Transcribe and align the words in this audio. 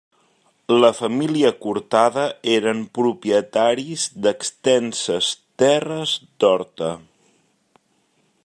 La 0.75 0.89
família 0.99 1.51
Cortada 1.65 2.23
eren 2.55 2.81
propietaris 2.99 4.07
d'extenses 4.25 5.31
terres 5.65 6.19
d'Horta. 6.43 6.93